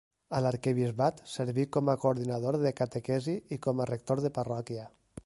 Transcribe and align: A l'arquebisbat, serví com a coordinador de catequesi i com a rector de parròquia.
A 0.35 0.39
l'arquebisbat, 0.43 1.19
serví 1.33 1.65
com 1.77 1.93
a 1.93 1.95
coordinador 2.05 2.57
de 2.65 2.71
catequesi 2.81 3.39
i 3.57 3.61
com 3.67 3.85
a 3.85 3.91
rector 3.95 4.25
de 4.27 4.37
parròquia. 4.39 4.89